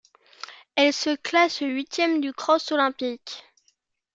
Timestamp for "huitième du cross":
1.59-2.71